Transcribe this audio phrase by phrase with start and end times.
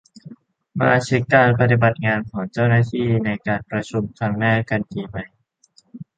[0.79, 5.17] มาเช็คการปฏิบัติงานของเจ้าหน้าที่ ในการชุมนุมครั้งหน้ากันดีไหม?